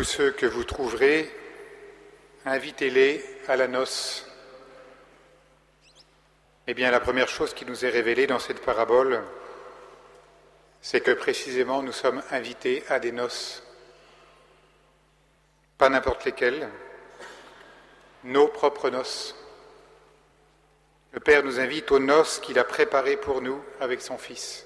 Tous 0.00 0.04
ceux 0.04 0.30
que 0.30 0.46
vous 0.46 0.64
trouverez, 0.64 1.30
invitez-les 2.46 3.22
à 3.48 3.56
la 3.56 3.68
noce. 3.68 4.26
Eh 6.66 6.72
bien, 6.72 6.90
la 6.90 7.00
première 7.00 7.28
chose 7.28 7.52
qui 7.52 7.66
nous 7.66 7.84
est 7.84 7.90
révélée 7.90 8.26
dans 8.26 8.38
cette 8.38 8.62
parabole, 8.62 9.22
c'est 10.80 11.02
que 11.02 11.10
précisément 11.10 11.82
nous 11.82 11.92
sommes 11.92 12.22
invités 12.30 12.82
à 12.88 12.98
des 12.98 13.12
noces. 13.12 13.62
Pas 15.76 15.90
n'importe 15.90 16.24
lesquelles, 16.24 16.70
nos 18.24 18.48
propres 18.48 18.88
noces. 18.88 19.36
Le 21.12 21.20
Père 21.20 21.44
nous 21.44 21.60
invite 21.60 21.92
aux 21.92 21.98
noces 21.98 22.38
qu'il 22.38 22.58
a 22.58 22.64
préparées 22.64 23.18
pour 23.18 23.42
nous 23.42 23.62
avec 23.80 24.00
son 24.00 24.16
Fils. 24.16 24.64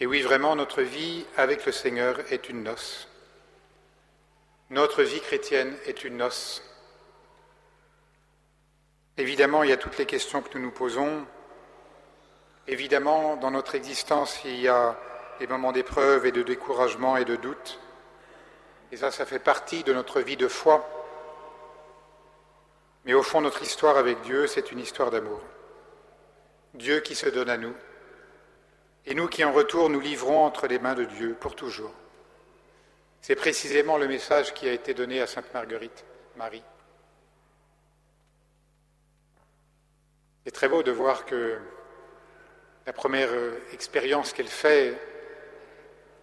Et 0.00 0.06
oui, 0.06 0.22
vraiment, 0.22 0.56
notre 0.56 0.80
vie 0.80 1.26
avec 1.36 1.66
le 1.66 1.72
Seigneur 1.72 2.20
est 2.32 2.48
une 2.48 2.62
noce. 2.62 3.06
Notre 4.70 5.02
vie 5.02 5.20
chrétienne 5.20 5.76
est 5.84 6.04
une 6.04 6.16
noce. 6.16 6.62
Évidemment, 9.18 9.62
il 9.62 9.68
y 9.68 9.74
a 9.74 9.76
toutes 9.76 9.98
les 9.98 10.06
questions 10.06 10.40
que 10.40 10.56
nous 10.56 10.64
nous 10.64 10.70
posons. 10.70 11.26
Évidemment, 12.66 13.36
dans 13.36 13.50
notre 13.50 13.74
existence, 13.74 14.40
il 14.46 14.60
y 14.60 14.68
a 14.68 14.98
des 15.38 15.46
moments 15.46 15.72
d'épreuve 15.72 16.24
et 16.24 16.32
de 16.32 16.42
découragement 16.42 17.18
et 17.18 17.26
de 17.26 17.36
doute. 17.36 17.78
Et 18.92 18.96
ça, 18.96 19.10
ça 19.10 19.26
fait 19.26 19.38
partie 19.38 19.84
de 19.84 19.92
notre 19.92 20.20
vie 20.20 20.38
de 20.38 20.48
foi. 20.48 20.88
Mais 23.04 23.12
au 23.12 23.22
fond, 23.22 23.42
notre 23.42 23.60
histoire 23.60 23.98
avec 23.98 24.22
Dieu, 24.22 24.46
c'est 24.46 24.72
une 24.72 24.78
histoire 24.78 25.10
d'amour. 25.10 25.40
Dieu 26.72 27.00
qui 27.00 27.14
se 27.14 27.28
donne 27.28 27.50
à 27.50 27.58
nous, 27.58 27.74
et 29.06 29.14
nous 29.14 29.28
qui 29.28 29.44
en 29.44 29.52
retour 29.52 29.88
nous 29.90 30.00
livrons 30.00 30.44
entre 30.44 30.66
les 30.66 30.78
mains 30.78 30.94
de 30.94 31.04
Dieu 31.04 31.36
pour 31.38 31.54
toujours. 31.56 31.92
C'est 33.20 33.34
précisément 33.34 33.98
le 33.98 34.08
message 34.08 34.54
qui 34.54 34.68
a 34.68 34.72
été 34.72 34.94
donné 34.94 35.20
à 35.20 35.26
Sainte 35.26 35.52
Marguerite, 35.52 36.04
Marie. 36.36 36.62
C'est 40.44 40.52
très 40.52 40.68
beau 40.68 40.82
de 40.82 40.90
voir 40.90 41.26
que 41.26 41.58
la 42.86 42.92
première 42.92 43.30
euh, 43.30 43.60
expérience 43.72 44.32
qu'elle 44.32 44.48
fait, 44.48 44.98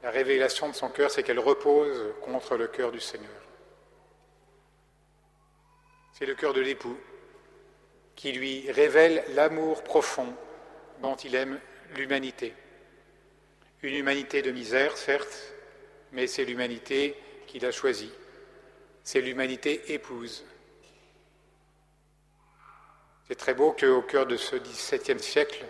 la 0.02 0.10
révélation 0.10 0.70
de 0.70 0.73
son 0.73 0.90
cœur, 0.90 1.12
c'est 1.12 1.23
qu'elle 1.23 1.40
repose 1.40 2.14
contre 2.22 2.58
le 2.58 2.68
cœur 2.68 2.92
du 2.92 3.00
Seigneur. 3.00 3.30
C'est 6.14 6.26
le 6.26 6.34
cœur 6.34 6.54
de 6.54 6.62
l'époux 6.62 6.98
qui 8.16 8.32
lui 8.32 8.72
révèle 8.72 9.23
l'amour 9.36 9.84
profond 9.84 10.34
dont 11.02 11.16
il 11.16 11.36
aime 11.36 11.60
l'humanité. 11.96 12.56
Une 13.88 13.96
humanité 13.96 14.42
de 14.42 14.52
misère, 14.52 14.98
certes, 14.98 15.54
mais 16.12 16.28
c'est 16.28 16.44
l'humanité 16.44 17.16
qu'il 17.48 17.66
a 17.66 17.72
choisie. 17.72 18.12
C'est 19.02 19.22
l'humanité 19.22 19.94
épouse. 19.94 20.44
C'est 23.26 23.36
très 23.36 23.54
beau 23.54 23.72
qu'au 23.72 24.02
cœur 24.02 24.26
de 24.26 24.36
ce 24.36 24.58
XVIIe 24.58 25.22
siècle, 25.22 25.64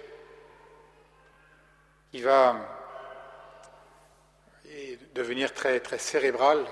qui 2.09 2.22
va 2.22 2.58
devenir 5.14 5.54
très, 5.54 5.80
très 5.80 6.00
cérébral, 6.00 6.66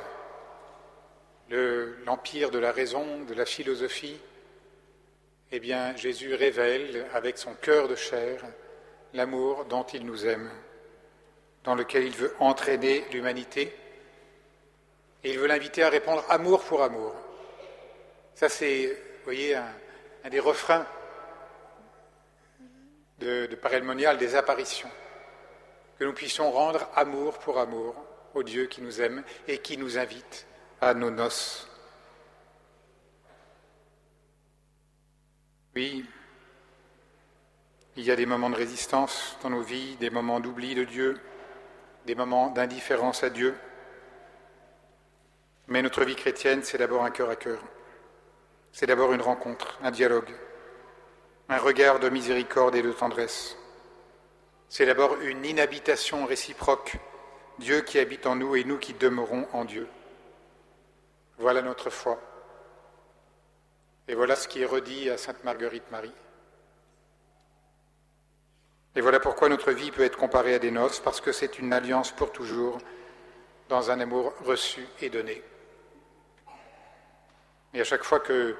l'empire 1.51 2.49
de 2.49 2.57
la 2.57 2.71
raison, 2.71 3.23
de 3.23 3.35
la 3.35 3.45
philosophie, 3.45 4.19
eh 5.51 5.59
bien 5.59 5.95
Jésus 5.95 6.33
révèle 6.33 7.05
avec 7.13 7.37
son 7.37 7.53
cœur 7.53 7.87
de 7.87 7.95
chair 7.95 8.41
l'amour 9.13 9.65
dont 9.65 9.83
il 9.83 10.07
nous 10.07 10.25
aime 10.25 10.49
dans 11.65 11.75
lequel 11.75 12.05
il 12.05 12.15
veut 12.15 12.33
entraîner 12.39 13.03
l'humanité. 13.11 13.75
Et 15.23 15.31
il 15.31 15.39
veut 15.39 15.47
l'inviter 15.47 15.83
à 15.83 15.89
répondre 15.89 16.23
amour 16.29 16.63
pour 16.63 16.83
amour. 16.83 17.13
Ça, 18.35 18.47
c'est, 18.47 18.87
vous 18.87 19.23
voyez, 19.25 19.55
un, 19.55 20.29
des 20.29 20.39
refrains 20.39 20.85
de, 23.19 23.47
de 23.47 24.13
des 24.17 24.35
apparitions. 24.35 24.89
Que 25.97 26.05
nous 26.05 26.13
puissions 26.13 26.51
rendre 26.51 26.87
amour 26.95 27.39
pour 27.39 27.57
amour 27.57 27.95
au 28.33 28.43
Dieu 28.43 28.67
qui 28.67 28.81
nous 28.81 29.01
aime 29.01 29.23
et 29.47 29.57
qui 29.57 29.77
nous 29.77 29.97
invite 29.97 30.45
à 30.81 30.93
nos 30.93 31.09
noces. 31.09 31.67
Oui, 35.75 36.05
il 37.97 38.03
y 38.03 38.11
a 38.11 38.15
des 38.15 38.25
moments 38.25 38.49
de 38.49 38.55
résistance 38.55 39.37
dans 39.41 39.49
nos 39.49 39.61
vies, 39.61 39.95
des 39.95 40.09
moments 40.09 40.39
d'oubli 40.39 40.75
de 40.75 40.83
Dieu, 40.83 41.19
des 42.05 42.15
moments 42.15 42.49
d'indifférence 42.49 43.23
à 43.23 43.29
Dieu. 43.29 43.55
Mais 45.67 45.81
notre 45.81 46.03
vie 46.05 46.15
chrétienne, 46.15 46.63
c'est 46.63 46.77
d'abord 46.77 47.03
un 47.03 47.11
cœur 47.11 47.29
à 47.29 47.35
cœur. 47.35 47.59
C'est 48.71 48.85
d'abord 48.85 49.13
une 49.13 49.21
rencontre, 49.21 49.79
un 49.81 49.91
dialogue, 49.91 50.33
un 51.49 51.57
regard 51.57 51.99
de 51.99 52.09
miséricorde 52.09 52.75
et 52.75 52.81
de 52.81 52.91
tendresse. 52.91 53.57
C'est 54.69 54.85
d'abord 54.85 55.19
une 55.21 55.45
inhabitation 55.45 56.25
réciproque, 56.25 56.97
Dieu 57.59 57.81
qui 57.81 57.99
habite 57.99 58.27
en 58.27 58.35
nous 58.35 58.55
et 58.55 58.63
nous 58.63 58.77
qui 58.77 58.93
demeurons 58.93 59.47
en 59.53 59.65
Dieu. 59.65 59.87
Voilà 61.37 61.61
notre 61.61 61.89
foi. 61.89 62.19
Et 64.07 64.15
voilà 64.15 64.35
ce 64.35 64.47
qui 64.47 64.61
est 64.61 64.65
redit 64.65 65.09
à 65.09 65.17
Sainte 65.17 65.43
Marguerite 65.43 65.89
Marie. 65.91 66.13
Et 68.95 69.01
voilà 69.01 69.19
pourquoi 69.19 69.49
notre 69.49 69.71
vie 69.71 69.91
peut 69.91 70.03
être 70.03 70.17
comparée 70.17 70.55
à 70.55 70.59
des 70.59 70.71
noces, 70.71 71.01
parce 71.01 71.19
que 71.19 71.33
c'est 71.33 71.59
une 71.59 71.73
alliance 71.73 72.11
pour 72.11 72.31
toujours, 72.31 72.77
dans 73.67 73.91
un 73.91 73.99
amour 73.99 74.33
reçu 74.45 74.87
et 75.01 75.09
donné. 75.09 75.43
Et 77.73 77.81
à 77.81 77.83
chaque 77.83 78.03
fois 78.03 78.21
que 78.21 78.55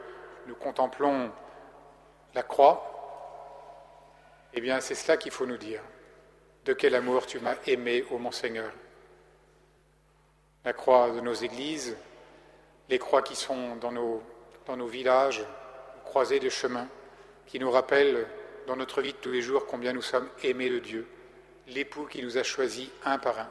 nous 0.48 0.56
contemplons 0.56 1.32
la 2.34 2.44
croix, 2.44 2.92
eh 4.54 4.60
bien 4.60 4.82
c'est 4.82 4.96
cela 4.96 5.16
qu'il 5.16 5.32
faut 5.32 5.46
nous 5.46 5.58
dire. 5.58 5.82
De 6.66 6.74
quel 6.74 6.96
amour 6.96 7.26
tu 7.28 7.40
m'as 7.40 7.56
aimé, 7.68 8.04
ô 8.12 8.18
mon 8.18 8.32
Seigneur 8.32 8.72
La 10.66 10.74
croix 10.74 11.12
de 11.12 11.22
nos 11.22 11.34
églises, 11.34 11.96
les 12.90 13.00
croix 13.00 13.22
qui 13.22 13.36
sont 13.36 13.78
dans 13.78 13.92
nos, 13.92 14.22
dans 14.66 14.76
nos 14.76 14.88
villages, 14.88 15.46
croisées 16.04 16.40
de 16.40 16.50
chemins, 16.50 16.88
qui 17.46 17.58
nous 17.58 17.72
rappellent 17.72 18.28
dans 18.68 18.76
notre 18.76 19.02
vie 19.02 19.14
de 19.14 19.18
tous 19.18 19.32
les 19.32 19.42
jours 19.42 19.66
combien 19.66 19.94
nous 19.94 20.02
sommes 20.02 20.30
aimés 20.44 20.70
de 20.70 20.80
Dieu, 20.80 21.08
l'époux 21.68 22.06
qui 22.06 22.22
nous 22.22 22.38
a 22.38 22.44
choisis 22.44 22.90
un 23.04 23.18
par 23.18 23.40
un. 23.40 23.50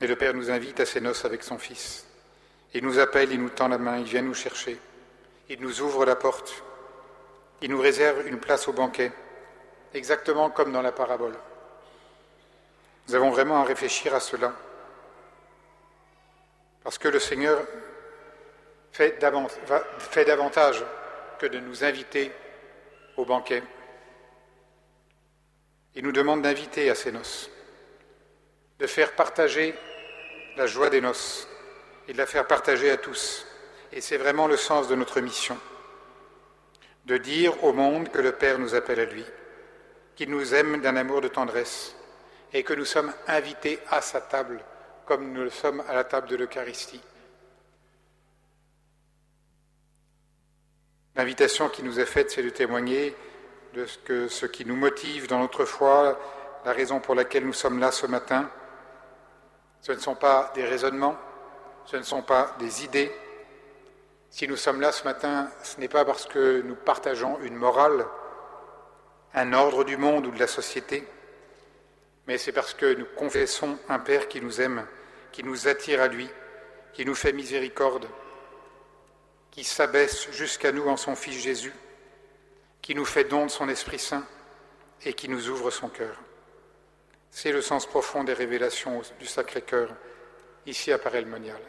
Et 0.00 0.06
le 0.06 0.16
Père 0.16 0.34
nous 0.34 0.50
invite 0.50 0.80
à 0.80 0.86
ses 0.86 1.00
noces 1.00 1.24
avec 1.24 1.42
son 1.42 1.58
Fils. 1.58 2.06
Il 2.74 2.84
nous 2.84 2.98
appelle, 2.98 3.32
il 3.32 3.40
nous 3.40 3.48
tend 3.48 3.68
la 3.68 3.78
main, 3.78 3.98
il 3.98 4.04
vient 4.04 4.22
nous 4.22 4.34
chercher. 4.34 4.78
Il 5.48 5.60
nous 5.60 5.80
ouvre 5.80 6.04
la 6.04 6.16
porte. 6.16 6.62
Il 7.62 7.70
nous 7.70 7.80
réserve 7.80 8.26
une 8.26 8.38
place 8.38 8.68
au 8.68 8.72
banquet, 8.72 9.10
exactement 9.94 10.50
comme 10.50 10.72
dans 10.72 10.82
la 10.82 10.92
parabole. 10.92 11.34
Nous 13.08 13.14
avons 13.14 13.30
vraiment 13.30 13.62
à 13.62 13.64
réfléchir 13.64 14.14
à 14.14 14.20
cela. 14.20 14.52
Parce 16.84 16.98
que 16.98 17.08
le 17.08 17.18
Seigneur 17.18 17.64
fait 18.96 20.24
davantage 20.24 20.82
que 21.38 21.46
de 21.46 21.58
nous 21.58 21.84
inviter 21.84 22.32
au 23.16 23.26
banquet. 23.26 23.62
Il 25.94 26.02
nous 26.02 26.12
demande 26.12 26.42
d'inviter 26.42 26.88
à 26.88 26.94
ces 26.94 27.12
noces, 27.12 27.50
de 28.78 28.86
faire 28.86 29.12
partager 29.12 29.74
la 30.56 30.66
joie 30.66 30.88
des 30.88 31.02
noces 31.02 31.46
et 32.08 32.14
de 32.14 32.18
la 32.18 32.26
faire 32.26 32.46
partager 32.46 32.90
à 32.90 32.96
tous. 32.96 33.46
Et 33.92 34.00
c'est 34.00 34.16
vraiment 34.16 34.46
le 34.46 34.56
sens 34.56 34.88
de 34.88 34.94
notre 34.94 35.20
mission, 35.20 35.58
de 37.04 37.18
dire 37.18 37.62
au 37.64 37.72
monde 37.74 38.08
que 38.10 38.20
le 38.20 38.32
Père 38.32 38.58
nous 38.58 38.74
appelle 38.74 39.00
à 39.00 39.04
lui, 39.04 39.24
qu'il 40.14 40.30
nous 40.30 40.54
aime 40.54 40.80
d'un 40.80 40.96
amour 40.96 41.20
de 41.20 41.28
tendresse 41.28 41.94
et 42.54 42.62
que 42.62 42.72
nous 42.72 42.86
sommes 42.86 43.12
invités 43.26 43.78
à 43.90 44.00
sa 44.00 44.22
table 44.22 44.64
comme 45.04 45.32
nous 45.32 45.42
le 45.42 45.50
sommes 45.50 45.82
à 45.86 45.94
la 45.94 46.04
table 46.04 46.28
de 46.28 46.36
l'Eucharistie. 46.36 47.02
L'invitation 51.16 51.70
qui 51.70 51.82
nous 51.82 51.98
est 51.98 52.04
faite, 52.04 52.30
c'est 52.30 52.42
de 52.42 52.50
témoigner 52.50 53.16
de 53.72 53.86
ce, 54.28 54.44
qui 54.44 54.66
nous 54.66 54.76
motive 54.76 55.28
dans 55.28 55.38
notre 55.38 55.64
foi, 55.64 56.20
la 56.66 56.72
raison 56.72 57.00
pour 57.00 57.14
laquelle 57.14 57.46
nous 57.46 57.54
sommes 57.54 57.78
là 57.78 57.90
ce 57.90 58.06
matin. 58.06 58.50
Ce 59.80 59.92
ne 59.92 59.98
sont 59.98 60.14
pas 60.14 60.52
des 60.54 60.64
raisonnements, 60.64 61.16
ce 61.86 61.96
ne 61.96 62.02
sont 62.02 62.20
pas 62.20 62.54
des 62.58 62.84
idées. 62.84 63.10
Si 64.28 64.46
nous 64.46 64.56
sommes 64.56 64.82
là 64.82 64.92
ce 64.92 65.04
matin, 65.04 65.48
ce 65.62 65.80
n'est 65.80 65.88
pas 65.88 66.04
parce 66.04 66.26
que 66.26 66.60
nous 66.60 66.74
partageons 66.74 67.38
une 67.40 67.56
morale, 67.56 68.04
un 69.32 69.54
ordre 69.54 69.84
du 69.84 69.96
monde 69.96 70.26
ou 70.26 70.30
de 70.30 70.38
la 70.38 70.46
société, 70.46 71.08
mais 72.26 72.36
c'est 72.36 72.52
parce 72.52 72.74
que 72.74 72.94
nous 72.94 73.06
confessons 73.16 73.78
un 73.88 74.00
Père 74.00 74.28
qui 74.28 74.42
nous 74.42 74.60
aime, 74.60 74.86
qui 75.32 75.42
nous 75.42 75.66
attire 75.66 76.02
à 76.02 76.08
lui, 76.08 76.28
qui 76.92 77.06
nous 77.06 77.14
fait 77.14 77.32
miséricorde, 77.32 78.06
qui 79.56 79.64
s'abaisse 79.64 80.30
jusqu'à 80.32 80.70
nous 80.70 80.86
en 80.86 80.98
son 80.98 81.16
Fils 81.16 81.40
Jésus, 81.40 81.72
qui 82.82 82.94
nous 82.94 83.06
fait 83.06 83.24
don 83.24 83.46
de 83.46 83.50
son 83.50 83.70
Esprit 83.70 83.98
Saint 83.98 84.26
et 85.02 85.14
qui 85.14 85.30
nous 85.30 85.48
ouvre 85.48 85.70
son 85.70 85.88
cœur. 85.88 86.14
C'est 87.30 87.52
le 87.52 87.62
sens 87.62 87.86
profond 87.86 88.22
des 88.22 88.34
révélations 88.34 89.00
du 89.18 89.26
Sacré-Cœur 89.26 89.94
ici 90.66 90.92
à 90.92 90.98
Paray-le-Monial. 90.98 91.60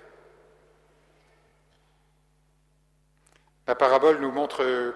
La 3.67 3.75
parabole 3.75 4.19
nous 4.19 4.31
montre 4.31 4.93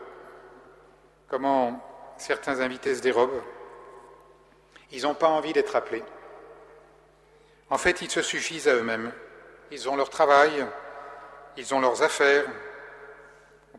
comment 1.29 1.81
certains 2.17 2.59
invités 2.59 2.95
se 2.95 3.01
dérobent. 3.01 3.41
Ils 4.91 5.03
n'ont 5.03 5.15
pas 5.15 5.29
envie 5.29 5.53
d'être 5.53 5.77
appelés. 5.77 6.03
En 7.69 7.77
fait, 7.77 8.01
ils 8.01 8.11
se 8.11 8.21
suffisent 8.21 8.67
à 8.67 8.75
eux-mêmes. 8.75 9.13
Ils 9.71 9.87
ont 9.87 9.95
leur 9.95 10.09
travail, 10.09 10.65
ils 11.55 11.73
ont 11.73 11.79
leurs 11.79 12.01
affaires, 12.01 12.45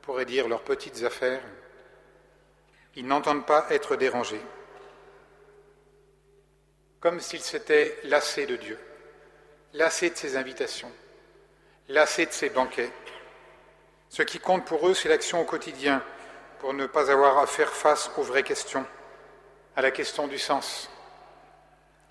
pourrait 0.03 0.25
dire 0.25 0.49
leurs 0.49 0.63
petites 0.63 1.03
affaires. 1.05 1.43
Ils 2.95 3.07
n'entendent 3.07 3.47
pas 3.47 3.67
être 3.71 3.97
dérangés, 3.97 4.43
comme 7.01 7.21
s'ils 7.21 7.41
s'étaient 7.41 7.99
lassés 8.05 8.47
de 8.47 8.57
Dieu, 8.57 8.79
lassés 9.73 10.11
de 10.11 10.17
ses 10.17 10.37
invitations, 10.37 10.93
lassés 11.89 12.27
de 12.27 12.33
ses 12.33 12.51
banquets. 12.51 12.91
Ce 14.11 14.23
qui 14.23 14.39
compte 14.39 14.67
pour 14.67 14.87
eux, 14.87 14.95
c'est 14.95 15.09
l'action 15.09 15.41
au 15.41 15.45
quotidien, 15.45 16.05
pour 16.59 16.75
ne 16.75 16.87
pas 16.87 17.11
avoir 17.11 17.39
à 17.39 17.47
faire 17.47 17.73
face 17.73 18.11
aux 18.19 18.23
vraies 18.23 18.43
questions, 18.43 18.87
à 19.75 19.83
la 19.83 19.91
question 19.91 20.29
du 20.29 20.39
sens, 20.39 20.91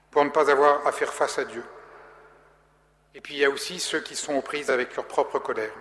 pour 0.10 0.26
ne 0.26 0.30
pas 0.30 0.50
avoir 0.50 0.88
à 0.88 0.92
faire 0.92 1.14
face 1.14 1.38
à 1.38 1.46
Dieu. 1.46 1.64
Et 3.14 3.22
puis 3.22 3.36
il 3.36 3.40
y 3.40 3.46
a 3.46 3.50
aussi 3.50 3.80
ceux 3.80 4.00
qui 4.00 4.16
sont 4.16 4.34
aux 4.34 4.42
prises 4.42 4.72
avec 4.72 4.96
leur 4.96 5.06
propre 5.06 5.38
colère. 5.38 5.74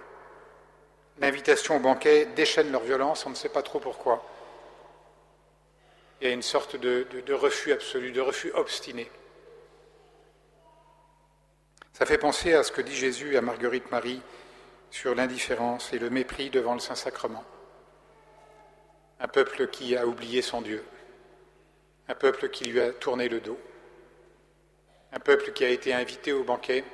L'invitation 1.18 1.76
au 1.76 1.80
banquet 1.80 2.26
déchaîne 2.36 2.72
leur 2.72 2.82
violence, 2.82 3.26
on 3.26 3.30
ne 3.30 3.34
sait 3.34 3.48
pas 3.48 3.62
trop 3.62 3.80
pourquoi. 3.80 4.24
Il 6.20 6.28
y 6.28 6.30
a 6.30 6.34
une 6.34 6.42
sorte 6.42 6.76
de, 6.76 7.32
refus 7.32 7.72
absolu, 7.72 8.12
de 8.12 8.20
refus 8.20 8.52
obstiné. 8.52 9.10
Ça 11.92 12.06
fait 12.06 12.18
penser 12.18 12.54
à 12.54 12.62
ce 12.62 12.72
que 12.72 12.82
dit 12.82 12.94
Jésus 12.94 13.36
à 13.36 13.40
Marguerite 13.40 13.90
Marie 13.90 14.22
sur 14.90 15.14
l'indifférence 15.14 15.92
et 15.92 15.98
le 15.98 16.10
mépris 16.10 16.50
devant 16.50 16.74
le 16.74 16.80
Saint-Sacrement. 16.80 17.44
Un 19.20 19.28
peuple 19.28 19.68
qui 19.68 19.96
a 19.96 20.06
oublié 20.06 20.40
son 20.40 20.62
Dieu, 20.62 20.84
un 22.08 22.14
peuple 22.14 22.48
qui 22.48 22.64
lui 22.64 22.80
a 22.80 22.92
tourné 22.92 23.28
le 23.28 23.40
dos, 23.40 23.58
un 25.12 25.20
peuple 25.20 25.52
qui 25.52 25.64
a 25.64 25.68
été 25.68 25.92
invité 25.92 26.32
au 26.32 26.44
banquet, 26.44 26.84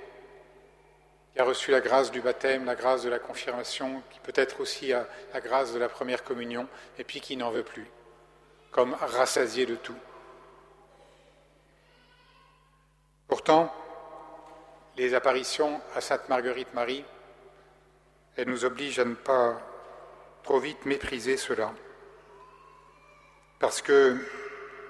qui 1.37 1.43
a 1.43 1.45
reçu 1.45 1.71
la 1.71 1.83
grâce 1.83 2.11
du 2.11 2.23
baptême, 2.23 2.65
la 2.65 2.75
grâce 2.75 3.03
de 3.03 3.11
la 3.11 3.19
confirmation, 3.19 4.03
qui 4.11 4.21
peut-être 4.21 4.59
aussi 4.59 4.95
a 4.95 5.07
la 5.35 5.43
grâce 5.43 5.75
de 5.75 5.79
la 5.79 5.91
première 5.91 6.25
communion, 6.25 6.67
et 6.99 7.05
puis 7.05 7.21
qui 7.21 7.37
n'en 7.37 7.51
veut 7.51 7.63
plus, 7.63 7.87
comme 8.71 8.95
rassasié 8.95 9.67
de 9.67 9.75
tout. 9.77 9.99
Pourtant, 13.29 13.71
les 14.97 15.13
apparitions 15.13 15.79
à 15.95 16.01
Sainte 16.01 16.27
Marguerite 16.31 16.73
Marie 16.73 17.05
elle 18.39 18.49
nous 18.49 18.65
oblige 18.65 18.99
à 18.99 19.05
ne 19.05 19.15
pas 19.15 19.61
trop 20.43 20.59
vite 20.59 20.87
mépriser 20.87 21.37
cela. 21.37 21.73
Parce 23.59 23.83
que 23.83 24.17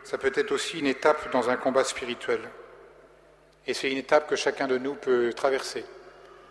ça 0.04 0.16
peut 0.16 0.32
être 0.34 0.52
aussi 0.52 0.78
une 0.78 0.86
étape 0.86 1.32
dans 1.32 1.50
un 1.50 1.56
combat 1.56 1.82
spirituel. 1.82 2.40
Et 3.66 3.74
c'est 3.74 3.90
une 3.90 3.98
étape 3.98 4.28
que 4.28 4.36
chacun 4.36 4.68
de 4.68 4.78
nous 4.78 4.94
peut 4.94 5.32
traverser. 5.32 5.84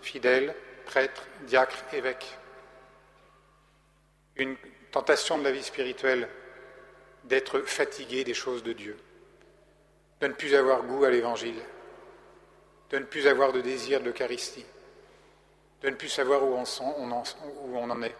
Fidèle, 0.05 0.53
prêtre, 0.85 1.23
diacre, 1.47 1.83
évêque. 1.91 2.37
Une 4.35 4.55
tentation 4.91 5.39
de 5.39 5.43
la 5.43 5.51
vie 5.51 5.63
spirituelle 5.63 6.29
d'être 7.23 7.61
fatigué 7.61 8.23
des 8.23 8.35
choses 8.35 8.61
de 8.61 8.71
Dieu, 8.71 8.95
de 10.21 10.27
ne 10.27 10.33
plus 10.33 10.53
avoir 10.53 10.83
goût 10.83 11.05
à 11.05 11.09
l'Évangile, 11.09 11.59
de 12.91 12.99
ne 12.99 13.03
plus 13.03 13.25
avoir 13.25 13.51
de 13.51 13.61
désir 13.61 13.99
de 13.99 14.05
l'Eucharistie, 14.05 14.63
de 15.81 15.89
ne 15.89 15.95
plus 15.95 16.09
savoir 16.09 16.43
où 16.43 16.53
on, 16.53 17.11
en, 17.89 18.01
est, 18.03 18.15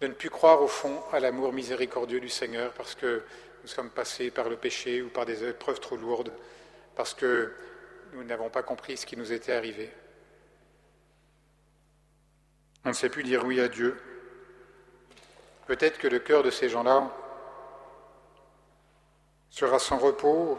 de 0.00 0.06
ne 0.06 0.14
plus 0.14 0.30
croire 0.30 0.62
au 0.62 0.68
fond 0.68 1.02
à 1.12 1.20
l'amour 1.20 1.52
miséricordieux 1.52 2.20
du 2.20 2.30
Seigneur 2.30 2.72
parce 2.72 2.94
que 2.94 3.22
nous 3.60 3.68
sommes 3.68 3.90
passés 3.90 4.30
par 4.30 4.48
le 4.48 4.56
péché 4.56 5.02
ou 5.02 5.10
par 5.10 5.26
des 5.26 5.44
épreuves 5.44 5.80
trop 5.80 5.96
lourdes, 5.96 6.32
parce 6.94 7.12
que 7.12 7.52
nous 8.14 8.24
n'avons 8.24 8.48
pas 8.48 8.62
compris 8.62 8.96
ce 8.96 9.04
qui 9.04 9.18
nous 9.18 9.34
était 9.34 9.52
arrivé. 9.52 9.92
On 12.86 12.90
ne 12.90 12.94
sait 12.94 13.08
plus 13.08 13.24
dire 13.24 13.44
oui 13.44 13.60
à 13.60 13.66
Dieu. 13.66 14.00
Peut-être 15.66 15.98
que 15.98 16.06
le 16.06 16.20
cœur 16.20 16.44
de 16.44 16.50
ces 16.52 16.68
gens-là 16.68 17.10
sera 19.50 19.80
sans 19.80 19.98
repos 19.98 20.56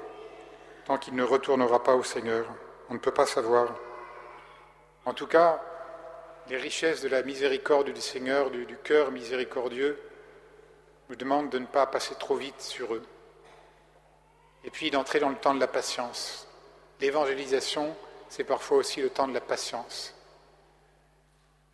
tant 0.83 0.97
qu'il 0.97 1.15
ne 1.15 1.23
retournera 1.23 1.81
pas 1.81 1.95
au 1.95 2.03
Seigneur. 2.03 2.45
On 2.89 2.95
ne 2.95 2.99
peut 2.99 3.13
pas 3.13 3.25
savoir. 3.25 3.73
En 5.05 5.13
tout 5.13 5.25
cas, 5.25 5.63
les 6.49 6.57
richesses 6.57 7.01
de 7.01 7.07
la 7.07 7.23
miséricorde 7.23 7.91
du 7.91 8.01
Seigneur, 8.01 8.51
du, 8.51 8.77
cœur 8.83 9.11
miséricordieux, 9.11 9.97
nous 11.07 11.15
demandent 11.15 11.49
de 11.49 11.59
ne 11.59 11.65
pas 11.65 11.85
passer 11.85 12.15
trop 12.15 12.35
vite 12.35 12.59
sur 12.59 12.93
eux. 12.93 13.03
Et 14.65 14.69
puis 14.69 14.91
d'entrer 14.91 15.21
dans 15.21 15.29
le 15.29 15.37
temps 15.37 15.55
de 15.55 15.61
la 15.61 15.67
patience. 15.67 16.45
L'évangélisation, 16.99 17.95
c'est 18.27 18.43
parfois 18.43 18.79
aussi 18.79 19.01
le 19.01 19.11
temps 19.11 19.29
de 19.29 19.33
la 19.33 19.39
patience. 19.39 20.16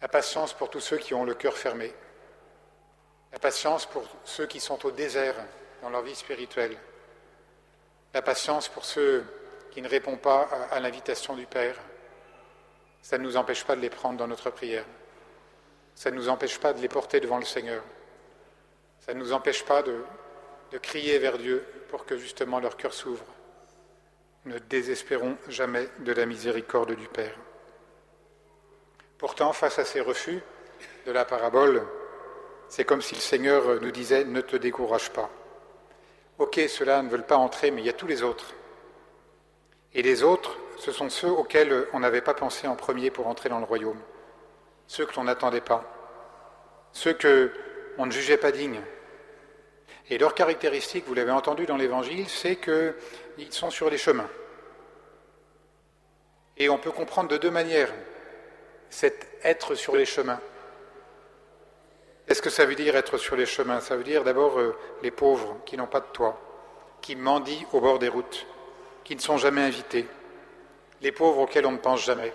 La 0.04 0.08
patience 0.08 0.54
pour 0.54 0.70
tous 0.70 0.82
ceux 0.82 0.98
qui 0.98 1.16
ont 1.16 1.24
le 1.24 1.34
cœur 1.34 1.58
fermé. 1.58 1.92
La 3.32 3.40
patience 3.40 3.88
pour 3.88 4.04
ceux 4.24 4.46
qui 4.46 4.60
sont 4.60 4.86
au 4.86 4.92
désert 4.92 5.36
dans 5.82 5.90
leur 5.90 6.04
vie 6.04 6.14
spirituelle. 6.14 6.78
La 8.14 8.22
patience 8.22 8.68
pour 8.68 8.86
ceux 8.86 9.26
qui 9.72 9.82
ne 9.82 9.90
répondent 9.90 10.22
pas 10.22 10.48
à 10.70 10.80
l'invitation 10.80 11.36
du 11.36 11.48
Père 11.48 11.78
ça 13.04 13.18
ne 13.18 13.24
nous 13.24 13.36
empêche 13.36 13.66
pas 13.66 13.76
de 13.76 13.82
les 13.82 13.90
prendre 13.90 14.18
dans 14.18 14.30
notre 14.30 14.50
prière. 14.50 14.86
Ça 15.94 16.10
ne 16.10 16.16
nous 16.16 16.30
empêche 16.30 16.58
pas 16.58 16.72
de 16.72 16.80
les 16.80 16.88
porter 16.88 17.20
devant 17.20 17.38
le 17.38 17.44
Seigneur. 17.44 17.84
Ça 19.02 19.14
ne 19.14 19.20
nous 19.20 19.34
empêche 19.34 19.66
pas 19.66 19.84
de, 19.84 20.04
de 20.72 20.78
crier 20.78 21.20
vers 21.20 21.38
Dieu 21.38 21.66
pour 21.90 22.06
que 22.06 22.18
justement 22.18 22.62
leur 22.62 22.78
cœur 22.78 22.94
s'ouvre. 22.94 23.26
Ne 24.46 24.58
désespérons 24.58 25.38
jamais 25.50 25.90
de 26.00 26.14
la 26.14 26.26
miséricorde 26.26 26.96
du 26.96 27.08
Père. 27.10 27.36
Pourtant, 29.24 29.54
face 29.54 29.80
à 29.80 29.86
ces 29.86 30.02
refus 30.02 30.42
de 31.06 31.12
la 31.14 31.24
parabole, 31.24 31.88
c'est 32.68 32.84
comme 32.84 33.02
si 33.02 33.16
le 33.16 33.22
Seigneur 33.22 33.80
nous 33.82 33.92
disait 33.92 34.26
ne 34.26 34.42
te 34.42 34.58
décourage 34.58 35.12
pas. 35.12 35.30
Ok, 36.40 36.60
ceux-là 36.68 37.02
ne 37.02 37.08
veulent 37.08 37.26
pas 37.26 37.38
entrer, 37.38 37.72
mais 37.72 37.82
il 37.82 37.86
y 37.86 37.90
a 37.90 37.94
tous 37.94 38.06
les 38.06 38.22
autres. 38.22 38.54
Et 39.94 40.02
les 40.02 40.24
autres, 40.24 40.58
ce 40.78 40.92
sont 40.92 41.10
ceux 41.10 41.30
auxquels 41.30 41.88
on 41.94 42.02
n'avait 42.02 42.20
pas 42.20 42.34
pensé 42.34 42.68
en 42.68 42.76
premier 42.76 43.12
pour 43.12 43.28
entrer 43.28 43.48
dans 43.48 43.60
le 43.60 43.64
royaume, 43.64 44.02
ceux 44.88 45.06
que 45.06 45.16
l'on 45.16 45.24
n'attendait 45.24 45.62
pas, 45.62 45.86
ceux 46.92 47.14
que 47.14 47.54
on 47.98 48.06
ne 48.06 48.12
jugeait 48.12 48.36
pas 48.36 48.52
dignes. 48.52 48.82
Et 50.10 50.18
leur 50.18 50.36
caractéristique, 50.36 51.06
vous 51.08 51.14
l'avez 51.14 51.32
entendu 51.32 51.66
dans 51.66 51.78
l'Évangile, 51.78 52.28
c'est 52.28 52.58
qu'ils 52.58 53.54
sont 53.54 53.72
sur 53.72 53.90
les 53.90 53.98
chemins. 53.98 54.30
Et 56.58 56.68
on 56.68 56.78
peut 56.78 56.92
comprendre 56.92 57.30
de 57.30 57.38
deux 57.38 57.52
manières 57.52 57.94
cet 58.94 59.28
être 59.44 59.74
sur 59.74 59.96
les 59.96 60.06
chemins. 60.06 60.40
Qu'est-ce 62.28 62.44
que 62.44 62.52
ça 62.52 62.66
veut 62.66 62.76
dire 62.76 62.96
être 62.96 63.18
sur 63.18 63.36
les 63.36 63.48
chemins? 63.48 63.80
Ça 63.80 63.98
veut 63.98 64.04
dire 64.04 64.24
d'abord 64.24 64.60
euh, 64.60 64.78
les 65.02 65.10
pauvres 65.10 65.58
qui 65.66 65.76
n'ont 65.78 65.88
pas 65.88 66.00
de 66.00 66.06
toit, 66.14 66.40
qui 67.02 67.16
mendient 67.16 67.66
au 67.74 67.82
bord 67.82 67.98
des 67.98 68.08
routes, 68.08 68.46
qui 69.04 69.16
ne 69.16 69.20
sont 69.20 69.38
jamais 69.38 69.64
invités, 69.64 70.06
les 71.02 71.12
pauvres 71.12 71.40
auxquels 71.40 71.66
on 71.66 71.72
ne 71.72 71.78
pense 71.78 72.06
jamais. 72.06 72.32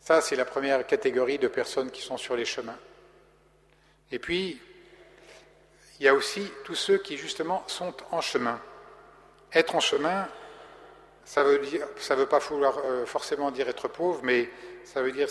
Ça, 0.00 0.22
c'est 0.22 0.34
la 0.34 0.46
première 0.46 0.86
catégorie 0.86 1.38
de 1.38 1.48
personnes 1.48 1.90
qui 1.90 2.00
sont 2.00 2.16
sur 2.16 2.34
les 2.34 2.46
chemins. 2.46 2.78
Et 4.10 4.18
puis, 4.18 4.58
il 6.00 6.06
y 6.06 6.08
a 6.08 6.14
aussi 6.14 6.50
tous 6.64 6.74
ceux 6.74 6.98
qui, 6.98 7.18
justement, 7.18 7.62
sont 7.66 7.94
en 8.12 8.22
chemin. 8.22 8.58
Être 9.52 9.74
en 9.74 9.80
chemin, 9.80 10.26
ça 11.28 11.44
ça 11.98 12.14
veut 12.14 12.26
pas 12.26 12.40
euh, 12.50 13.04
forcément 13.04 13.50
dire 13.50 13.68
être 13.68 13.86
pauvre, 13.86 14.20
mais 14.22 14.48
ça 14.82 15.02
veut 15.02 15.12
dire, 15.12 15.28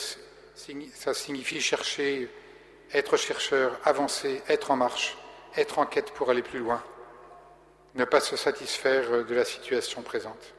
ça 0.93 1.13
signifie 1.15 1.59
chercher, 1.59 2.29
être 2.93 3.17
chercheur, 3.17 3.79
avancer, 3.83 4.43
être 4.47 4.69
en 4.69 4.75
marche, 4.75 5.17
être 5.55 5.79
en 5.79 5.87
quête 5.87 6.11
pour 6.11 6.29
aller 6.29 6.43
plus 6.43 6.59
loin, 6.59 6.83
ne 7.95 8.05
pas 8.05 8.19
se 8.19 8.37
satisfaire 8.37 9.25
de 9.25 9.33
la 9.33 9.43
situation 9.43 10.03
présente. 10.03 10.53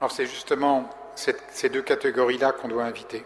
Alors 0.00 0.10
c'est 0.10 0.26
justement 0.26 0.90
ces 1.14 1.68
deux 1.68 1.82
catégories-là 1.82 2.50
qu'on 2.50 2.66
doit 2.66 2.84
inviter. 2.84 3.24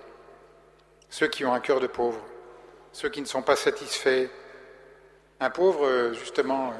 Ceux 1.08 1.28
qui 1.28 1.46
ont 1.46 1.54
un 1.54 1.60
cœur 1.60 1.80
de 1.80 1.86
pauvre, 1.86 2.20
ceux 2.92 3.08
qui 3.08 3.22
ne 3.22 3.26
sont 3.26 3.42
pas 3.42 3.56
satisfaits. 3.56 4.28
Un 5.40 5.48
pauvre, 5.48 6.12
justement, 6.12 6.74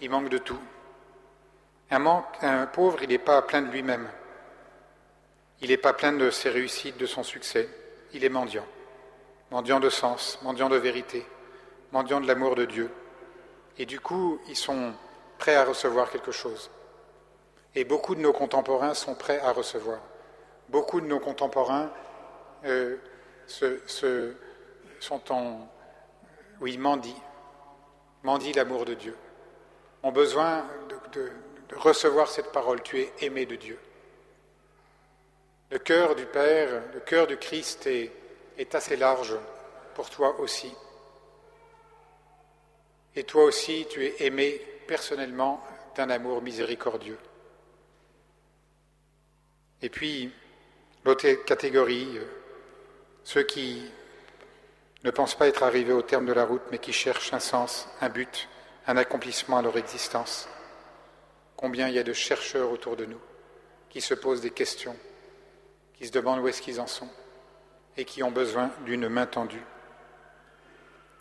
il 0.00 0.08
manque 0.08 0.30
de 0.30 0.38
tout. 0.38 0.60
Un, 1.90 2.66
pauvre, 2.66 3.02
il 3.02 3.08
n'est 3.08 3.18
pas 3.18 3.42
plein 3.42 3.62
de 3.62 3.70
lui-même. 3.70 4.08
Il 5.60 5.68
n'est 5.68 5.76
pas 5.76 5.92
plein 5.92 6.12
de 6.12 6.30
ses 6.30 6.50
réussites, 6.50 6.96
de 6.96 7.06
son 7.06 7.22
succès. 7.22 7.68
Il 8.12 8.24
est 8.24 8.28
mendiant. 8.28 8.66
Mendiant 9.50 9.80
de 9.80 9.90
sens, 9.90 10.38
mendiant 10.42 10.68
de 10.68 10.76
vérité, 10.76 11.24
mendiants 11.92 12.20
de 12.20 12.26
l'amour 12.26 12.56
de 12.56 12.64
Dieu. 12.64 12.90
Et 13.78 13.86
du 13.86 14.00
coup, 14.00 14.40
ils 14.48 14.56
sont 14.56 14.92
prêts 15.38 15.54
à 15.54 15.64
recevoir 15.64 16.10
quelque 16.10 16.32
chose. 16.32 16.70
Et 17.74 17.84
beaucoup 17.84 18.14
de 18.14 18.20
nos 18.20 18.32
contemporains 18.32 18.94
sont 18.94 19.14
prêts 19.14 19.40
à 19.40 19.52
recevoir. 19.52 20.00
Beaucoup 20.68 21.00
de 21.00 21.06
nos 21.06 21.20
contemporains 21.20 21.90
euh, 22.64 22.96
sont 23.46 25.32
en... 25.32 25.68
Oui, 26.60 26.78
mendient. 26.78 27.22
Mendient 28.22 28.52
l'amour 28.56 28.84
de 28.84 28.94
Dieu. 28.94 29.16
Ont 30.02 30.12
besoin 30.12 30.64
de, 31.12 31.30
recevoir 31.76 32.28
cette 32.28 32.52
parole. 32.52 32.82
Tu 32.82 33.00
es 33.00 33.12
aimé 33.20 33.46
de 33.46 33.56
Dieu. 33.56 33.78
Le 35.70 35.78
cœur 35.78 36.14
du 36.14 36.26
Père, 36.26 36.82
le 36.92 37.00
cœur 37.00 37.26
du 37.26 37.36
Christ 37.36 37.86
est 37.86 38.74
assez 38.74 38.96
large 38.96 39.34
pour 39.94 40.10
toi 40.10 40.38
aussi. 40.40 40.72
Et 43.16 43.24
toi 43.24 43.44
aussi, 43.44 43.86
tu 43.88 44.04
es 44.04 44.26
aimé 44.26 44.60
personnellement 44.86 45.60
d'un 45.96 46.10
amour 46.10 46.42
miséricordieux. 46.42 47.18
Et 49.82 49.88
puis, 49.88 50.32
l'autre 51.04 51.28
catégorie, 51.44 52.18
euh, 52.18 52.24
ceux 53.22 53.42
qui 53.44 53.82
ne 55.04 55.10
pensent 55.10 55.34
pas 55.34 55.46
être 55.46 55.62
arrivés 55.62 55.92
au 55.92 56.02
terme 56.02 56.26
de 56.26 56.32
la 56.32 56.44
route, 56.44 56.62
mais 56.70 56.78
qui 56.78 56.92
cherchent 56.92 57.32
un 57.32 57.40
sens, 57.40 57.88
un 58.00 58.08
but, 58.08 58.48
un 58.86 58.96
accomplissement 58.96 59.58
à 59.58 59.62
leur 59.62 59.76
existence. 59.76 60.48
Combien 61.56 61.88
il 61.88 61.94
y 61.94 61.98
a 61.98 62.02
de 62.02 62.12
chercheurs 62.12 62.70
autour 62.70 62.96
de 62.96 63.04
nous 63.04 63.20
qui 63.88 64.00
se 64.00 64.14
posent 64.14 64.40
des 64.40 64.50
questions, 64.50 64.96
qui 65.96 66.06
se 66.06 66.12
demandent 66.12 66.40
où 66.40 66.48
est-ce 66.48 66.60
qu'ils 66.60 66.80
en 66.80 66.86
sont 66.86 67.08
et 67.96 68.04
qui 68.04 68.22
ont 68.22 68.32
besoin 68.32 68.70
d'une 68.84 69.08
main 69.08 69.26
tendue. 69.26 69.62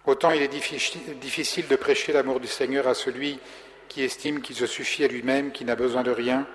Autant 0.06 0.32
il 0.32 0.42
est 0.42 0.48
difficile 0.48 1.68
de 1.68 1.75
prêcher 1.75 2.12
l'amour 2.13 2.40
du 2.40 2.48
Seigneur 2.48 2.88
à 2.88 2.94
celui 2.94 3.40
qui 3.88 4.04
estime 4.04 4.42
qu'il 4.42 4.56
se 4.56 4.66
suffit 4.66 5.04
à 5.04 5.08
lui-même, 5.08 5.52
qui 5.52 5.66
n'a 5.66 5.75
besoin 5.75 6.04
de 6.04 6.12
rien, 6.12 6.48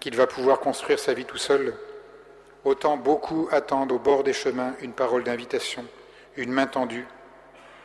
qu'il 0.00 0.14
va 0.14 0.26
pouvoir 0.26 0.60
construire 0.60 0.98
sa 0.98 1.14
vie 1.14 1.24
tout 1.24 1.38
seul, 1.38 1.74
autant 2.64 2.96
beaucoup 2.96 3.48
attendent 3.50 3.92
au 3.92 3.98
bord 3.98 4.22
des 4.22 4.32
chemins 4.32 4.74
une 4.80 4.92
parole 4.92 5.24
d'invitation, 5.24 5.84
une 6.36 6.52
main 6.52 6.66
tendue, 6.66 7.06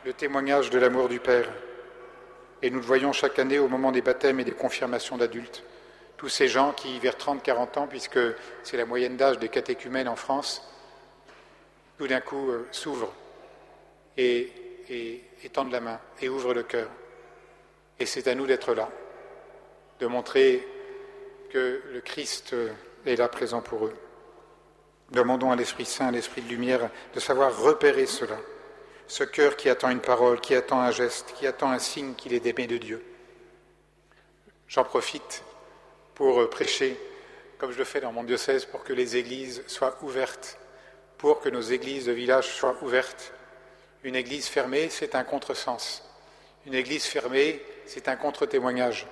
le 0.06 0.13
témoignage 0.13 0.70
de 0.70 0.77
l'amour 0.77 1.08
du 1.08 1.20
Père. 1.20 1.50
Et 2.63 2.72
nous 2.72 2.79
le 2.79 2.86
voyons 2.86 3.13
chaque 3.13 3.38
année 3.38 3.60
au 3.60 3.67
moment 3.67 3.91
des 3.91 4.01
baptêmes 4.01 4.39
et 4.39 4.43
des 4.43 4.51
confirmations 4.51 5.17
d'adultes. 5.17 5.63
Tous 6.17 6.29
ces 6.29 6.48
gens 6.48 6.72
qui, 6.72 6.98
vers 7.00 7.17
30-40 7.17 7.77
ans, 7.77 7.88
puisque 7.88 8.20
c'est 8.63 8.77
la 8.77 8.86
moyenne 8.86 9.17
d'âge 9.17 9.38
des 9.38 9.50
catéchumènes 9.50 10.08
en 10.08 10.15
France, 10.15 10.67
tout 12.00 12.08
d'un 12.08 12.22
coup 12.22 12.50
euh, 12.50 12.67
s'ouvrent 12.72 13.13
et 14.17 14.51
et, 14.89 15.50
tendent 15.51 15.72
la 15.72 15.82
main 15.82 16.00
et 16.22 16.29
ouvrent 16.29 16.53
le 16.53 16.63
cœur. 16.63 16.88
Et 18.00 18.05
c'est 18.05 18.27
à 18.27 18.36
nous 18.36 18.48
d'être 18.48 18.74
là, 18.74 18.89
de 20.00 20.08
montrer 20.08 20.67
que 21.51 21.82
le 21.91 22.01
Christ 22.01 22.55
est 23.05 23.15
là 23.15 23.27
présent 23.27 23.62
pour 23.62 23.86
eux. 23.86 23.93
Demandons 25.12 25.51
à 25.51 25.55
l'Esprit 25.55 25.86
Saint, 25.86 26.08
à 26.08 26.12
l'Esprit 26.12 26.41
de 26.41 26.50
lumière, 26.50 26.89
de 27.13 27.20
savoir 27.20 27.55
repérer 27.62 28.05
cela. 28.05 28.38
Ce 29.07 29.24
cœur 29.24 29.55
qui 29.55 29.69
attend 29.69 29.89
une 29.89 30.01
parole, 30.01 30.39
qui 30.41 30.55
attend 30.55 30.79
un 30.79 30.91
geste, 30.91 31.33
qui 31.38 31.45
attend 31.48 31.72
un 31.72 31.79
signe 31.79 32.13
qu'il 32.15 32.33
est 32.33 32.45
aimé 32.45 32.67
de 32.67 32.77
Dieu. 32.77 33.03
J'en 34.67 34.83
profite 34.83 35.43
pour 36.15 36.50
prêcher, 36.50 36.98
comme 37.57 37.72
je 37.72 37.77
le 37.77 37.83
fais 37.83 38.01
dans 38.01 38.12
mon 38.12 38.24
diocèse, 38.24 38.65
pour 38.65 38.83
que 38.83 38.93
les 38.93 39.17
églises 39.17 39.63
soient 39.67 39.98
ouvertes, 40.01 40.57
pour 41.17 41.41
que 41.41 41.50
nos 41.50 41.62
églises 41.62 42.05
de 42.05 42.12
village 42.12 42.48
soient 42.48 42.77
ouvertes 42.81 43.33
une 44.03 44.15
église 44.15 44.48
fermée, 44.48 44.89
c'est 44.89 45.15
un 45.15 45.24
contresens. 45.24 46.03
Une 46.65 46.74
église 46.74 47.05
fermée, 47.05 47.62
c'est 47.86 48.10
un 48.10 48.17
contre-témoignage. 48.17 49.07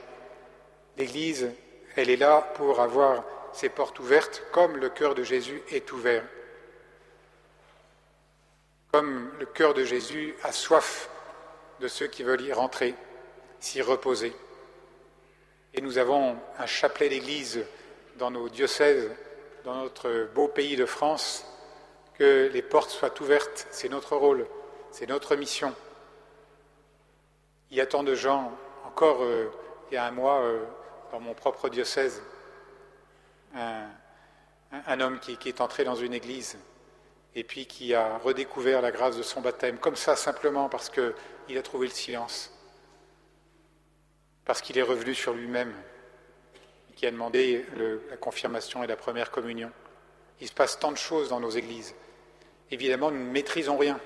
L'église, 0.97 1.49
elle 1.95 2.09
est 2.09 2.17
là 2.17 2.41
pour 2.55 2.81
avoir 2.81 3.23
ses 3.53 3.69
portes 3.69 3.99
ouvertes 3.99 4.43
comme 4.51 4.75
le 4.75 4.89
cœur 4.89 5.15
de 5.15 5.23
Jésus 5.23 5.61
est 5.71 5.89
ouvert. 5.93 6.23
Comme 8.91 9.31
le 9.39 9.45
cœur 9.45 9.73
de 9.73 9.85
Jésus 9.85 10.35
a 10.43 10.51
soif 10.51 11.09
de 11.79 11.87
ceux 11.87 12.07
qui 12.07 12.23
veulent 12.23 12.41
y 12.41 12.51
rentrer, 12.51 12.93
s'y 13.59 13.81
reposer. 13.81 14.35
Et 15.73 15.79
nous 15.79 15.97
avons 15.97 16.35
un 16.57 16.65
chapelet 16.65 17.07
d'église 17.07 17.63
dans 18.17 18.31
nos 18.31 18.49
diocèses, 18.49 19.09
dans 19.63 19.75
notre 19.75 20.29
beau 20.35 20.49
pays 20.49 20.75
de 20.75 20.85
France, 20.85 21.45
que 22.15 22.49
les 22.51 22.61
portes 22.61 22.89
soient 22.89 23.21
ouvertes, 23.21 23.65
c'est 23.71 23.87
notre 23.87 24.17
rôle. 24.17 24.45
C'est 24.91 25.07
notre 25.07 25.37
mission. 25.37 25.73
Il 27.69 27.77
y 27.77 27.81
a 27.81 27.85
tant 27.85 28.03
de 28.03 28.13
gens, 28.13 28.51
encore 28.85 29.23
euh, 29.23 29.49
il 29.89 29.95
y 29.95 29.97
a 29.97 30.05
un 30.05 30.11
mois, 30.11 30.41
euh, 30.41 30.65
dans 31.13 31.21
mon 31.21 31.33
propre 31.33 31.69
diocèse, 31.69 32.21
un, 33.55 34.99
homme 34.99 35.19
qui, 35.19 35.37
qui, 35.37 35.47
est 35.47 35.61
entré 35.61 35.85
dans 35.85 35.95
une 35.95 36.13
église 36.13 36.57
et 37.35 37.43
puis 37.43 37.65
qui 37.65 37.93
a 37.93 38.17
redécouvert 38.17 38.81
la 38.81 38.91
grâce 38.91 39.17
de 39.17 39.23
son 39.23 39.41
baptême, 39.41 39.77
comme 39.77 39.95
ça 39.95 40.15
simplement 40.15 40.69
parce 40.69 40.89
qu'il 40.89 41.57
a 41.57 41.61
trouvé 41.61 41.87
le 41.87 41.93
silence, 41.93 42.53
parce 44.45 44.61
qu'il 44.61 44.77
est 44.77 44.83
revenu 44.83 45.13
sur 45.15 45.33
lui-même, 45.33 45.73
qui 46.95 47.05
a 47.05 47.11
demandé 47.11 47.65
la 48.09 48.17
confirmation 48.17 48.83
et 48.83 48.87
la 48.87 48.97
première 48.97 49.31
communion. 49.31 49.71
Il 50.41 50.47
se 50.47 50.53
passe 50.53 50.77
tant 50.77 50.91
de 50.91 50.97
choses 50.97 51.29
dans 51.29 51.39
nos 51.39 51.49
églises. 51.49 51.95
Évidemment, 52.69 53.11
nous 53.11 53.23
ne 53.23 53.31
maîtrisons 53.31 53.77
rien. 53.77 53.99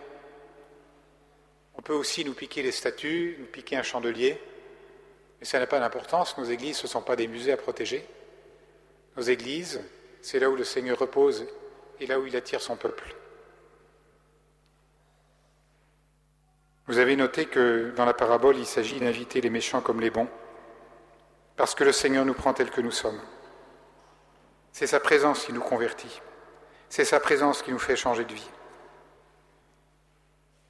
On 1.78 1.82
peut 1.82 1.94
aussi 1.94 2.24
nous 2.24 2.34
piquer 2.34 2.62
les 2.62 2.72
statues, 2.72 3.38
nous 3.40 3.48
piquer 3.48 3.76
un 3.76 3.84
chandelier, 3.84 4.40
mais 5.40 5.46
ça 5.46 5.60
n'a 5.60 5.68
pas 5.68 5.80
d'importance. 5.80 6.38
Nos 6.38 6.46
églises, 6.46 6.78
ce 6.78 6.88
ne 6.88 6.90
sont 6.90 7.02
pas 7.02 7.16
des 7.16 7.28
musées 7.28 7.52
à 7.52 7.58
protéger. 7.58 8.06
Nos 9.18 9.24
églises, 9.24 9.82
c'est 10.22 10.40
là 10.40 10.50
où 10.50 10.56
le 10.56 10.64
Seigneur 10.64 10.98
repose 10.98 11.46
et 12.00 12.08
là 12.08 12.20
où 12.20 12.26
il 12.26 12.36
attire 12.36 12.62
son 12.62 12.76
peuple. 12.76 13.16
Vous 16.88 17.00
avez 17.00 17.16
noté 17.16 17.46
que 17.46 17.92
dans 17.96 18.06
la 18.06 18.14
parabole, 18.14 18.58
il 18.58 18.66
s'agit 18.66 19.00
d'inviter 19.00 19.42
les 19.42 19.50
méchants 19.50 19.82
comme 19.82 20.02
les 20.02 20.12
bons, 20.12 20.28
parce 21.56 21.74
que 21.74 21.84
le 21.84 21.92
Seigneur 21.92 22.26
nous 22.26 22.34
prend 22.34 22.54
tels 22.54 22.70
que 22.70 22.82
nous 22.82 22.92
sommes. 22.92 23.20
C'est 24.72 24.88
sa 24.88 25.00
présence 25.00 25.46
qui 25.46 25.54
nous 25.54 25.62
convertit. 25.62 26.22
C'est 26.90 27.06
sa 27.06 27.20
présence 27.20 27.62
qui 27.62 27.72
nous 27.72 27.80
fait 27.80 27.96
changer 27.96 28.26
de 28.26 28.34
vie 28.34 28.50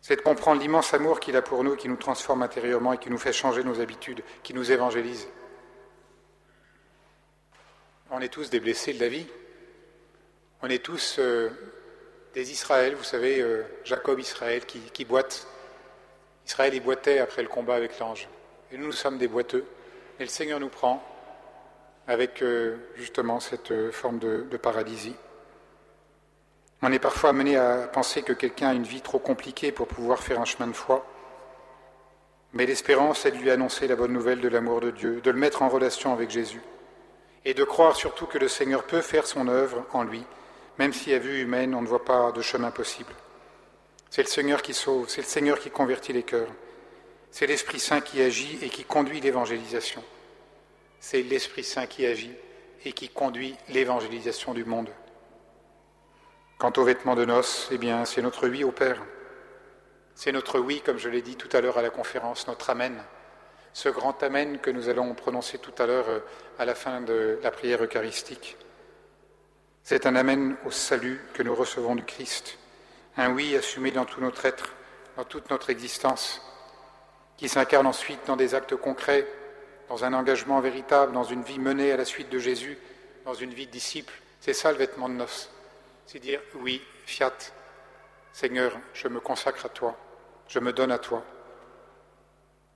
c'est 0.08 0.18
de 0.18 0.22
comprendre 0.22 0.62
l'immense 0.62 0.94
amour 0.94 1.20
qu'il 1.20 1.36
a 1.36 1.42
pour 1.42 1.64
nous, 1.64 1.76
qui 1.76 1.90
nous 1.90 1.96
transforme 1.96 2.44
intérieurement 2.44 2.94
et 2.94 3.00
qui 3.00 3.10
nous 3.10 3.18
fait 3.18 3.34
changer 3.34 3.64
nos 3.64 3.82
habitudes, 3.82 4.22
qui 4.44 4.54
nous 4.54 4.72
évangélise. 4.72 5.28
On 8.12 8.22
est 8.22 8.30
tous 8.30 8.52
des 8.52 8.60
blessés 8.60 8.94
de 8.94 9.00
la 9.00 9.08
vie. 9.08 9.26
On 10.66 10.70
est 10.70 10.84
tous 10.84 11.18
euh, 11.20 11.52
des 12.34 12.52
Israël, 12.52 12.96
vous 12.96 13.04
savez, 13.04 13.40
euh, 13.40 13.62
Jacob 13.84 14.20
Israël 14.20 14.66
qui, 14.66 15.06
boite. 15.06 15.46
Israël, 16.48 16.74
y 16.74 16.80
boitait 16.80 17.20
après 17.20 17.44
le 17.44 17.48
combat 17.48 17.76
avec 17.76 18.00
l'ange. 18.00 18.28
Et 18.72 18.78
nous, 18.80 18.88
nous 18.88 18.92
sommes 18.92 19.20
des 19.20 19.28
boiteux. 19.28 19.64
Et 20.20 20.24
le 20.24 20.30
Seigneur 20.30 20.60
nous 20.60 20.70
prend 20.70 21.04
avec 22.08 22.42
euh, 22.42 22.78
justement 22.96 23.40
cette 23.40 23.92
forme 23.92 24.18
de, 24.18 24.48
de 24.50 24.58
paralysie. 24.58 25.16
On 26.82 26.92
est 26.92 26.98
parfois 26.98 27.30
amené 27.30 27.58
à 27.58 27.88
penser 27.88 28.24
que 28.24 28.34
quelqu'un 28.34 28.70
a 28.70 28.74
une 28.74 28.86
vie 28.86 29.02
trop 29.02 29.20
compliquée 29.20 29.72
pour 29.72 29.86
pouvoir 29.86 30.18
faire 30.18 30.42
un 30.42 30.46
chemin 30.46 30.66
de 30.66 30.76
foi. 30.76 31.06
Mais 32.54 32.66
l'espérance 32.66 33.24
est 33.28 33.32
de 33.34 33.38
lui 33.38 33.52
annoncer 33.52 33.88
la 33.88 33.96
bonne 33.96 34.14
nouvelle 34.14 34.42
de 34.42 34.50
l'amour 34.50 34.82
de 34.82 34.90
Dieu, 34.90 35.22
de 35.22 35.30
le 35.30 35.38
mettre 35.38 35.62
en 35.62 35.70
relation 35.70 36.12
avec 36.12 36.32
Jésus, 36.32 36.64
et 37.46 37.54
de 37.54 37.64
croire 37.64 37.96
surtout 37.96 38.26
que 38.26 38.40
le 38.40 38.48
Seigneur 38.48 38.82
peut 38.86 39.02
faire 39.02 39.28
son 39.28 39.48
œuvre 39.48 39.86
en 39.94 40.04
lui, 40.04 40.26
même 40.78 40.94
si 40.94 41.14
à 41.14 41.20
vue 41.20 41.42
humaine 41.42 41.76
on 41.76 41.82
ne 41.82 41.88
voit 41.88 42.06
pas 42.06 42.32
de 42.32 42.42
chemin 42.42 42.72
possible. 42.72 43.14
C'est 44.10 44.24
le 44.24 44.28
Seigneur 44.28 44.62
qui 44.62 44.74
sauve, 44.74 45.10
c'est 45.10 45.22
le 45.22 45.28
Seigneur 45.28 45.60
qui 45.60 45.70
convertit 45.70 46.14
les 46.14 46.24
cœurs, 46.24 46.50
c'est 47.32 47.48
l'Esprit 47.48 47.80
Saint 47.80 48.02
qui 48.02 48.22
agit 48.22 48.60
et 48.62 48.70
qui 48.70 48.86
conduit 48.86 49.20
l'évangélisation. 49.20 50.04
C'est 51.02 51.22
l'Esprit 51.22 51.64
Saint 51.64 51.86
qui 51.86 52.06
agit 52.06 52.34
et 52.86 52.94
qui 52.94 53.10
conduit 53.10 53.56
l'évangélisation 53.70 54.54
du 54.54 54.64
monde. 54.64 54.90
Quant 56.58 56.72
aux 56.78 56.86
vêtements 56.86 57.16
de 57.16 57.26
noces, 57.26 57.68
eh 57.72 57.78
bien, 57.78 58.06
c'est 58.06 58.22
notre 58.22 58.48
oui 58.48 58.64
au 58.64 58.72
Père. 58.72 59.04
C'est 60.14 60.32
notre 60.32 60.60
oui, 60.60 60.82
comme 60.86 60.98
je 60.98 61.10
l'ai 61.10 61.22
dit 61.22 61.36
tout 61.36 61.50
à 61.52 61.60
l'heure 61.60 61.78
à 61.78 61.82
la 61.82 61.90
conférence, 61.90 62.48
notre 62.48 62.70
Amen. 62.70 63.04
Ce 63.74 63.90
grand 63.90 64.24
Amen 64.24 64.60
que 64.60 64.72
nous 64.72 64.88
allons 64.88 65.14
prononcer 65.14 65.58
tout 65.58 65.74
à 65.78 65.86
l'heure 65.86 66.08
euh, 66.08 66.20
à 66.58 66.64
la 66.64 66.74
fin 66.74 67.02
de 67.02 67.38
la 67.44 67.52
prière 67.52 67.84
eucharistique. 67.84 68.56
C'est 69.88 70.08
un 70.08 70.16
Amen 70.16 70.58
au 70.66 70.72
salut 70.72 71.22
que 71.36 71.44
nous 71.44 71.54
recevons 71.54 71.96
du 71.96 72.04
Christ. 72.04 72.58
Un 73.18 73.32
oui 73.32 73.56
assumé 73.56 73.92
dans 73.92 74.06
tout 74.06 74.20
notre 74.20 74.44
être, 74.46 74.74
dans 75.16 75.26
toute 75.26 75.52
notre 75.52 75.70
existence, 75.70 76.42
qui 77.38 77.48
s'incarne 77.48 77.86
ensuite 77.86 78.26
dans 78.26 78.36
des 78.36 78.56
actes 78.56 78.76
concrets, 78.76 79.28
dans 79.88 80.04
un 80.04 80.14
engagement 80.14 80.60
véritable, 80.60 81.14
dans 81.14 81.24
une 81.24 81.44
vie 81.44 81.60
menée 81.60 81.92
à 81.92 81.98
la 81.98 82.06
suite 82.06 82.32
de 82.32 82.40
Jésus, 82.40 82.80
dans 83.26 83.36
une 83.36 83.54
vie 83.54 83.68
de 83.68 83.72
disciple. 83.72 84.14
C'est 84.40 84.54
ça 84.54 84.72
le 84.72 84.80
vêtement 84.80 85.08
de 85.08 85.14
noces 85.14 85.52
c'est 86.08 86.20
dire 86.20 86.40
oui, 86.56 86.82
fiat, 87.06 87.32
Seigneur, 88.34 88.78
je 88.94 89.08
me 89.08 89.20
consacre 89.20 89.68
à 89.68 89.70
toi, 89.70 89.96
je 90.48 90.60
me 90.60 90.74
donne 90.74 90.92
à 90.92 90.98
toi, 90.98 91.24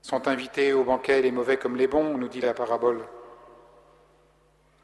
Sont 0.02 0.28
invités 0.28 0.74
au 0.74 0.84
banquet 0.86 1.22
les 1.22 1.32
mauvais 1.32 1.58
comme 1.58 1.76
les 1.76 1.88
bons, 1.88 2.18
nous 2.18 2.30
dit 2.30 2.40
la 2.40 2.54
parabole. 2.54 3.04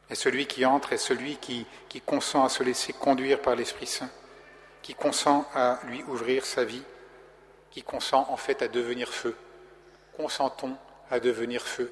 Et 0.09 0.15
celui 0.15 0.45
qui 0.45 0.65
entre 0.65 0.93
est 0.93 0.97
celui 0.97 1.37
qui, 1.37 1.65
consent 2.05 2.43
à 2.43 2.49
se 2.49 2.63
laisser 2.63 2.93
conduire 2.93 3.41
par 3.41 3.55
l'Esprit 3.55 3.87
Saint, 3.87 4.09
qui 4.81 4.93
consent 4.93 5.47
à 5.53 5.79
lui 5.87 6.03
ouvrir 6.03 6.45
sa 6.45 6.63
vie, 6.63 6.83
qui 7.71 7.81
consent 7.81 8.27
en 8.29 8.37
fait 8.37 8.61
à 8.61 8.67
devenir 8.67 9.09
feu. 9.09 9.35
Consentons 10.15 10.77
à 11.09 11.19
devenir 11.19 11.63
feu. 11.63 11.91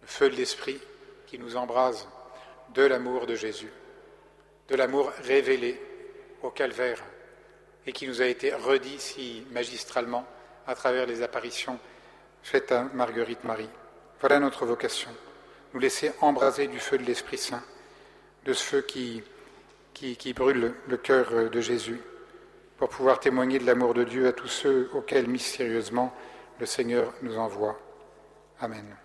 Le 0.00 0.06
feu 0.06 0.30
de 0.30 0.36
l'Esprit 0.36 0.80
qui 1.26 1.38
nous 1.38 1.56
embrase 1.56 2.08
de 2.74 2.82
l'amour 2.82 3.26
de 3.26 3.34
Jésus, 3.34 3.70
de 4.68 4.76
l'amour 4.76 5.12
révélé 5.24 5.80
au 6.42 6.50
calvaire 6.50 7.02
et 7.86 7.92
qui 7.92 8.06
nous 8.06 8.22
a 8.22 8.26
été 8.26 8.54
redit 8.54 8.98
si 8.98 9.46
magistralement 9.50 10.24
à 10.66 10.74
travers 10.74 11.06
les 11.06 11.22
apparitions 11.22 11.78
faites 12.42 12.72
à 12.72 12.84
Marguerite 12.94 13.44
Marie. 13.44 13.68
Voilà 14.20 14.38
notre 14.38 14.66
vocation, 14.66 15.10
nous 15.72 15.80
laisser 15.80 16.12
embraser 16.20 16.66
du 16.66 16.78
feu 16.78 16.98
de 16.98 17.04
l'Esprit 17.04 17.38
Saint, 17.38 17.62
de 18.44 18.52
ce 18.52 18.62
feu 18.62 18.82
qui, 18.82 19.22
brûle 20.34 20.74
le 20.86 20.96
cœur 20.96 21.50
de 21.50 21.60
Jésus, 21.60 22.00
pour 22.76 22.88
pouvoir 22.88 23.20
témoigner 23.20 23.58
de 23.58 23.66
l'amour 23.66 23.94
de 23.94 24.04
Dieu 24.04 24.28
à 24.28 24.32
tous 24.32 24.48
ceux 24.48 24.88
auxquels 24.94 25.28
mystérieusement 25.28 26.14
le 26.60 26.66
Seigneur 26.66 27.12
nous 27.22 27.36
envoie. 27.36 27.78
Amen. 28.60 28.96